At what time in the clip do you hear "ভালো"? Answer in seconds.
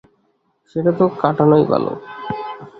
1.71-1.91